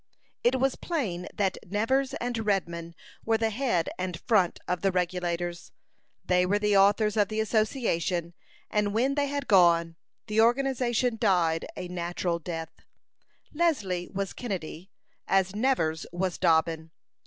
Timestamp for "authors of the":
6.75-7.39